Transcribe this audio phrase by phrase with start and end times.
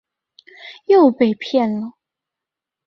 [0.87, 1.91] 又被骗了